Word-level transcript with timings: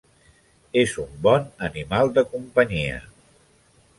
És 0.83 0.93
un 1.03 1.11
bon 1.27 1.45
animal 1.69 2.11
de 2.17 2.25
companyia. 2.33 2.99